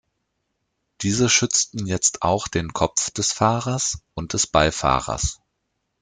Diese 1.01 1.29
schützten 1.29 1.85
jetzt 1.85 2.23
auch 2.23 2.47
den 2.47 2.73
Kopf 2.73 3.11
des 3.11 3.33
Fahrers 3.33 3.99
und 4.15 4.33
des 4.33 4.47
Beifahrers. 4.47 5.39